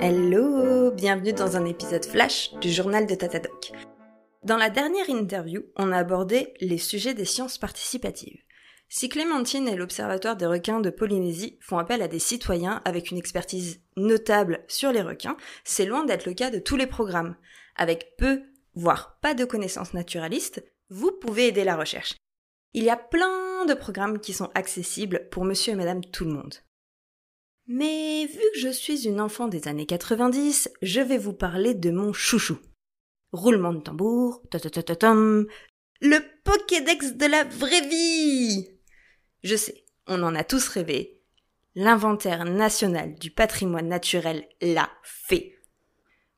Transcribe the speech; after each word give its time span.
Hello, 0.00 0.90
bienvenue 0.90 1.32
dans 1.32 1.56
un 1.56 1.64
épisode 1.64 2.04
flash 2.04 2.52
du 2.60 2.70
journal 2.70 3.06
de 3.06 3.14
Tatadoc. 3.14 3.72
Dans 4.44 4.58
la 4.58 4.68
dernière 4.68 5.08
interview, 5.08 5.62
on 5.74 5.90
a 5.90 5.96
abordé 5.96 6.52
les 6.60 6.76
sujets 6.76 7.14
des 7.14 7.24
sciences 7.24 7.56
participatives. 7.56 8.38
Si 8.90 9.08
Clémentine 9.08 9.66
et 9.68 9.74
l'Observatoire 9.74 10.36
des 10.36 10.44
requins 10.44 10.80
de 10.80 10.90
Polynésie 10.90 11.58
font 11.62 11.78
appel 11.78 12.02
à 12.02 12.08
des 12.08 12.18
citoyens 12.18 12.82
avec 12.84 13.10
une 13.10 13.16
expertise 13.16 13.80
notable 13.96 14.64
sur 14.68 14.92
les 14.92 15.02
requins, 15.02 15.38
c'est 15.64 15.86
loin 15.86 16.04
d'être 16.04 16.26
le 16.26 16.34
cas 16.34 16.50
de 16.50 16.58
tous 16.58 16.76
les 16.76 16.86
programmes. 16.86 17.34
Avec 17.74 18.16
peu, 18.18 18.42
voire 18.74 19.18
pas 19.22 19.32
de 19.32 19.46
connaissances 19.46 19.94
naturalistes, 19.94 20.62
vous 20.90 21.10
pouvez 21.10 21.48
aider 21.48 21.64
la 21.64 21.76
recherche. 21.76 22.14
Il 22.74 22.84
y 22.84 22.90
a 22.90 22.96
plein 22.96 23.64
de 23.64 23.74
programmes 23.74 24.20
qui 24.20 24.34
sont 24.34 24.50
accessibles 24.54 25.28
pour 25.30 25.46
monsieur 25.46 25.72
et 25.72 25.76
madame 25.76 26.04
tout 26.04 26.26
le 26.26 26.32
monde. 26.32 26.54
Mais 27.68 28.26
vu 28.26 28.40
que 28.54 28.60
je 28.60 28.68
suis 28.68 29.06
une 29.06 29.20
enfant 29.20 29.48
des 29.48 29.66
années 29.66 29.86
90, 29.86 30.70
je 30.82 31.00
vais 31.00 31.18
vous 31.18 31.32
parler 31.32 31.74
de 31.74 31.90
mon 31.90 32.12
chouchou. 32.12 32.58
Roulement 33.32 33.72
de 33.72 33.80
tambour, 33.80 34.40
ta 34.50 34.60
ta 34.60 34.70
ta 34.70 34.82
ta 34.82 34.94
tam, 34.94 35.46
le 36.00 36.18
Pokédex 36.44 37.14
de 37.14 37.26
la 37.26 37.44
vraie 37.44 37.88
vie! 37.88 38.68
Je 39.42 39.56
sais, 39.56 39.84
on 40.06 40.22
en 40.22 40.34
a 40.34 40.44
tous 40.44 40.68
rêvé. 40.68 41.20
L'inventaire 41.74 42.44
national 42.44 43.14
du 43.16 43.30
patrimoine 43.30 43.88
naturel 43.88 44.48
l'a 44.62 44.88
fait. 45.02 45.58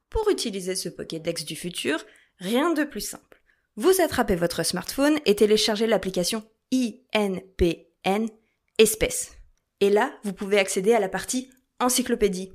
Pour 0.08 0.30
utiliser 0.30 0.74
ce 0.74 0.88
Pokédex 0.88 1.44
du 1.44 1.56
futur, 1.56 2.04
rien 2.38 2.72
de 2.72 2.84
plus 2.84 3.02
simple. 3.02 3.42
Vous 3.76 4.00
attrapez 4.00 4.34
votre 4.34 4.64
smartphone 4.64 5.18
et 5.26 5.36
téléchargez 5.36 5.86
l'application 5.86 6.42
INPN 6.72 8.26
espèce. 8.78 9.37
Et 9.80 9.90
là, 9.90 10.12
vous 10.24 10.32
pouvez 10.32 10.58
accéder 10.58 10.92
à 10.92 11.00
la 11.00 11.08
partie 11.08 11.50
encyclopédie. 11.80 12.52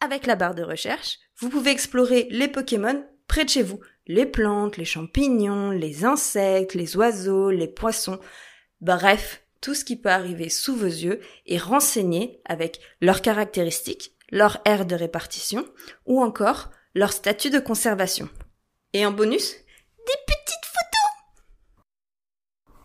Avec 0.00 0.26
la 0.26 0.36
barre 0.36 0.54
de 0.54 0.62
recherche, 0.62 1.18
vous 1.38 1.50
pouvez 1.50 1.70
explorer 1.70 2.26
les 2.30 2.48
Pokémon 2.48 3.04
près 3.28 3.44
de 3.44 3.50
chez 3.50 3.62
vous. 3.62 3.80
Les 4.06 4.26
plantes, 4.26 4.76
les 4.76 4.84
champignons, 4.84 5.70
les 5.70 6.04
insectes, 6.04 6.74
les 6.74 6.96
oiseaux, 6.96 7.50
les 7.50 7.68
poissons. 7.68 8.18
Bref, 8.80 9.44
tout 9.60 9.74
ce 9.74 9.84
qui 9.84 9.96
peut 9.96 10.08
arriver 10.08 10.48
sous 10.48 10.74
vos 10.74 10.86
yeux 10.86 11.20
est 11.46 11.58
renseigné 11.58 12.40
avec 12.44 12.80
leurs 13.00 13.22
caractéristiques, 13.22 14.16
leur 14.30 14.60
aire 14.64 14.86
de 14.86 14.94
répartition 14.94 15.66
ou 16.06 16.22
encore 16.22 16.70
leur 16.94 17.12
statut 17.12 17.50
de 17.50 17.60
conservation. 17.60 18.28
Et 18.92 19.06
en 19.06 19.12
bonus, 19.12 19.52
des 19.52 20.14
petites 20.26 20.39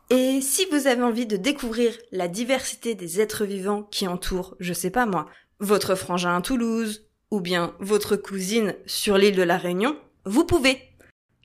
et 0.09 0.41
si 0.41 0.65
vous 0.71 0.87
avez 0.87 1.01
envie 1.01 1.25
de 1.25 1.37
découvrir 1.37 1.97
la 2.11 2.27
diversité 2.27 2.95
des 2.95 3.21
êtres 3.21 3.45
vivants 3.45 3.83
qui 3.83 4.07
entourent, 4.07 4.55
je 4.59 4.73
sais 4.73 4.91
pas 4.91 5.05
moi, 5.05 5.27
votre 5.59 5.95
frangin 5.95 6.35
à 6.35 6.41
Toulouse, 6.41 7.07
ou 7.31 7.41
bien 7.41 7.75
votre 7.79 8.15
cousine 8.15 8.75
sur 8.85 9.17
l'île 9.17 9.35
de 9.35 9.43
la 9.43 9.57
Réunion, 9.57 9.99
vous 10.25 10.45
pouvez. 10.45 10.81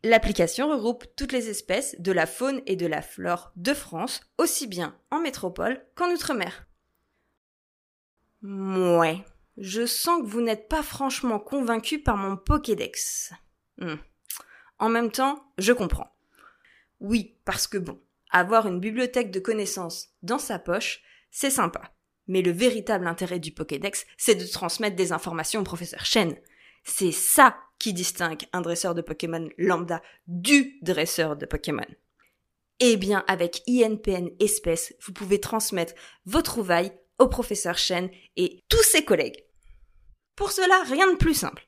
L'application 0.03 0.71
regroupe 0.71 1.05
toutes 1.17 1.33
les 1.33 1.49
espèces 1.51 1.95
de 1.99 2.13
la 2.13 2.27
faune 2.27 2.63
et 2.67 2.77
de 2.77 2.87
la 2.87 3.03
flore 3.03 3.53
de 3.57 3.75
France, 3.75 4.21
aussi 4.39 4.67
bien 4.67 4.97
en 5.11 5.21
métropole 5.21 5.85
qu'en 5.95 6.11
outre-mer. 6.11 6.67
Mouais, 8.43 9.25
je 9.59 9.85
sens 9.85 10.23
que 10.23 10.27
vous 10.27 10.41
n'êtes 10.41 10.69
pas 10.69 10.83
franchement 10.83 11.39
convaincu 11.39 11.99
par 12.03 12.17
mon 12.17 12.37
Pokédex. 12.37 13.33
Hmm. 13.79 13.97
En 14.79 14.89
même 14.89 15.11
temps, 15.11 15.45
je 15.59 15.73
comprends. 15.73 16.17
Oui, 17.01 17.37
parce 17.45 17.67
que 17.67 17.77
bon, 17.77 18.01
avoir 18.31 18.67
une 18.67 18.81
bibliothèque 18.81 19.31
de 19.31 19.41
connaissances 19.41 20.09
dans 20.23 20.39
sa 20.39 20.59
poche, 20.59 21.03
c'est 21.31 21.51
sympa. 21.51 21.95
Mais 22.27 22.43
le 22.43 22.53
véritable 22.53 23.07
intérêt 23.07 23.41
du 23.41 23.53
Pokédex, 23.53 24.07
c'est 24.17 24.35
de 24.35 24.47
transmettre 24.47 24.97
des 24.97 25.13
informations 25.13 25.61
au 25.61 25.65
professeur 25.65 26.05
Chen. 26.05 26.37
C'est 26.85 27.13
ça 27.13 27.57
qui 27.79 27.93
distingue 27.93 28.47
un 28.53 28.61
dresseur 28.61 28.95
de 28.95 29.03
Pokémon 29.03 29.49
lambda 29.59 30.03
du 30.27 30.79
dresseur 30.83 31.37
de 31.37 31.47
Pokémon. 31.47 31.87
Eh 32.79 32.97
bien, 32.97 33.25
avec 33.27 33.63
INPN 33.69 34.31
espèce, 34.39 34.95
vous 35.05 35.13
pouvez 35.13 35.41
transmettre 35.41 35.95
vos 36.25 36.43
trouvailles 36.43 36.93
au 37.19 37.29
professeur 37.29 37.77
Chen 37.77 38.11
et 38.37 38.63
tous 38.69 38.83
ses 38.83 39.05
collègues. 39.05 39.45
Pour 40.37 40.53
cela, 40.53 40.83
rien 40.85 41.11
de 41.11 41.17
plus 41.17 41.35
simple. 41.35 41.67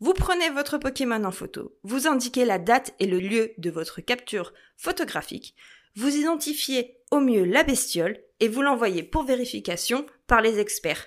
Vous 0.00 0.12
prenez 0.12 0.50
votre 0.50 0.78
Pokémon 0.78 1.24
en 1.24 1.32
photo, 1.32 1.76
vous 1.82 2.06
indiquez 2.06 2.44
la 2.44 2.58
date 2.58 2.94
et 2.98 3.06
le 3.06 3.18
lieu 3.18 3.52
de 3.58 3.70
votre 3.70 4.00
capture 4.00 4.52
photographique, 4.76 5.56
vous 5.96 6.16
identifiez 6.16 6.98
au 7.10 7.20
mieux 7.20 7.44
la 7.44 7.62
bestiole 7.62 8.18
et 8.40 8.48
vous 8.48 8.62
l'envoyez 8.62 9.02
pour 9.02 9.24
vérification 9.24 10.06
par 10.26 10.40
les 10.40 10.58
experts. 10.58 11.06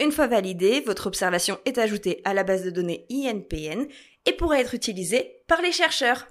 Une 0.00 0.12
fois 0.12 0.26
validée, 0.26 0.80
votre 0.80 1.06
observation 1.06 1.58
est 1.64 1.78
ajoutée 1.78 2.20
à 2.24 2.34
la 2.34 2.44
base 2.44 2.62
de 2.62 2.70
données 2.70 3.06
INPN 3.10 3.88
et 4.26 4.32
pourra 4.32 4.60
être 4.60 4.74
utilisée 4.74 5.42
par 5.46 5.60
les 5.62 5.72
chercheurs. 5.72 6.26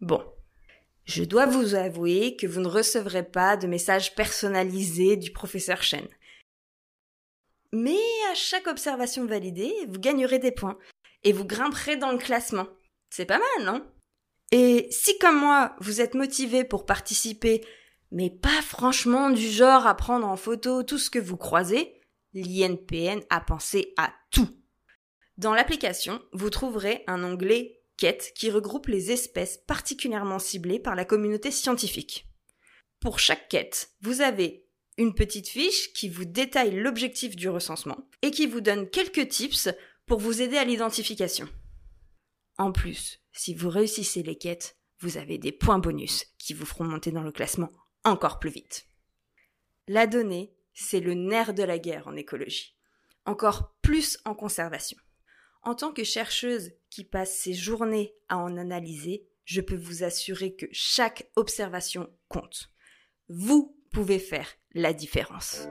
Bon. 0.00 0.22
Je 1.04 1.24
dois 1.24 1.46
vous 1.46 1.74
avouer 1.74 2.36
que 2.36 2.46
vous 2.46 2.60
ne 2.60 2.68
recevrez 2.68 3.24
pas 3.24 3.56
de 3.56 3.66
messages 3.66 4.14
personnalisés 4.14 5.16
du 5.16 5.32
professeur 5.32 5.82
Chen. 5.82 6.06
Mais 7.72 7.98
à 8.30 8.34
chaque 8.34 8.68
observation 8.68 9.26
validée, 9.26 9.74
vous 9.88 9.98
gagnerez 9.98 10.38
des 10.38 10.52
points 10.52 10.78
et 11.24 11.32
vous 11.32 11.44
grimperez 11.44 11.96
dans 11.96 12.12
le 12.12 12.18
classement. 12.18 12.68
C'est 13.10 13.26
pas 13.26 13.38
mal, 13.38 13.66
non? 13.66 13.84
Et 14.52 14.86
si 14.90 15.18
comme 15.18 15.40
moi, 15.40 15.74
vous 15.80 16.02
êtes 16.02 16.14
motivé 16.14 16.62
pour 16.62 16.84
participer, 16.84 17.64
mais 18.10 18.28
pas 18.28 18.60
franchement 18.60 19.30
du 19.30 19.48
genre 19.48 19.86
à 19.86 19.96
prendre 19.96 20.28
en 20.28 20.36
photo 20.36 20.82
tout 20.82 20.98
ce 20.98 21.08
que 21.08 21.18
vous 21.18 21.38
croisez, 21.38 22.00
l'INPN 22.34 23.20
a 23.30 23.40
pensé 23.40 23.94
à 23.96 24.12
tout. 24.30 24.48
Dans 25.38 25.54
l'application, 25.54 26.20
vous 26.32 26.50
trouverez 26.50 27.02
un 27.06 27.24
onglet 27.24 27.78
Quête 27.96 28.32
qui 28.34 28.50
regroupe 28.50 28.88
les 28.88 29.10
espèces 29.12 29.58
particulièrement 29.58 30.38
ciblées 30.38 30.80
par 30.80 30.96
la 30.96 31.04
communauté 31.04 31.50
scientifique. 31.50 32.26
Pour 33.00 33.18
chaque 33.20 33.48
quête, 33.48 33.90
vous 34.00 34.20
avez 34.20 34.66
une 34.98 35.14
petite 35.14 35.48
fiche 35.48 35.92
qui 35.92 36.08
vous 36.08 36.24
détaille 36.24 36.74
l'objectif 36.74 37.36
du 37.36 37.48
recensement 37.48 38.08
et 38.22 38.30
qui 38.30 38.46
vous 38.46 38.60
donne 38.60 38.90
quelques 38.90 39.28
tips 39.28 39.68
pour 40.04 40.18
vous 40.18 40.42
aider 40.42 40.56
à 40.56 40.64
l'identification. 40.64 41.48
En 42.58 42.72
plus, 42.72 43.21
si 43.32 43.54
vous 43.54 43.70
réussissez 43.70 44.22
les 44.22 44.36
quêtes, 44.36 44.76
vous 45.00 45.16
avez 45.16 45.38
des 45.38 45.52
points 45.52 45.78
bonus 45.78 46.26
qui 46.38 46.54
vous 46.54 46.66
feront 46.66 46.84
monter 46.84 47.10
dans 47.10 47.22
le 47.22 47.32
classement 47.32 47.70
encore 48.04 48.38
plus 48.38 48.50
vite. 48.50 48.86
La 49.88 50.06
donnée, 50.06 50.54
c'est 50.74 51.00
le 51.00 51.14
nerf 51.14 51.54
de 51.54 51.62
la 51.62 51.78
guerre 51.78 52.08
en 52.08 52.16
écologie, 52.16 52.76
encore 53.24 53.74
plus 53.82 54.18
en 54.24 54.34
conservation. 54.34 54.98
En 55.62 55.74
tant 55.74 55.92
que 55.92 56.04
chercheuse 56.04 56.72
qui 56.90 57.04
passe 57.04 57.36
ses 57.36 57.54
journées 57.54 58.14
à 58.28 58.38
en 58.38 58.56
analyser, 58.56 59.28
je 59.44 59.60
peux 59.60 59.76
vous 59.76 60.02
assurer 60.02 60.54
que 60.54 60.66
chaque 60.72 61.30
observation 61.36 62.08
compte. 62.28 62.70
Vous 63.28 63.76
pouvez 63.90 64.18
faire 64.18 64.48
la 64.74 64.92
différence. 64.92 65.66